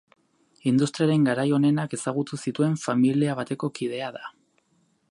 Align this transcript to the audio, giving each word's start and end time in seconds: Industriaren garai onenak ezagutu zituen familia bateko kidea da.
Industriaren 0.71 1.27
garai 1.27 1.45
onenak 1.57 1.93
ezagutu 1.99 2.41
zituen 2.47 2.75
familia 2.87 3.39
bateko 3.43 3.71
kidea 3.79 4.11
da. 4.19 4.35